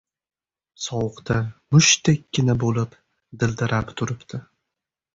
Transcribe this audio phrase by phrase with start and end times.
[0.85, 1.37] Sovuqda
[1.77, 2.99] mushtdek-kina bo‘lib
[3.45, 4.45] dildirab turibdi.